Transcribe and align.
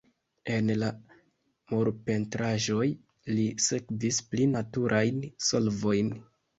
En 0.53 0.69
la 0.83 0.87
murpentraĵoj, 1.73 2.89
li 3.37 3.47
sekvis 3.69 4.23
pli 4.33 4.51
naturajn 4.59 5.25
solvojn. 5.55 6.17